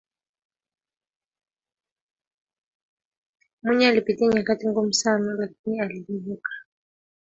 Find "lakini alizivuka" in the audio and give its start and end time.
5.33-6.51